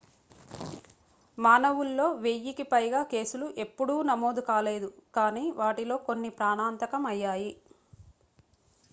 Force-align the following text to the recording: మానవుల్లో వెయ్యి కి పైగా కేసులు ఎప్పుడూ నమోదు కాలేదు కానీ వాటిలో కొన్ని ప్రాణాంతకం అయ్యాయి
మానవుల్లో 1.37 2.05
వెయ్యి 2.23 2.53
కి 2.53 2.65
పైగా 2.71 3.01
కేసులు 3.11 3.47
ఎప్పుడూ 3.63 3.95
నమోదు 4.09 4.41
కాలేదు 4.47 4.89
కానీ 5.15 5.43
వాటిలో 5.59 5.97
కొన్ని 6.07 6.31
ప్రాణాంతకం 6.39 7.05
అయ్యాయి 7.11 7.51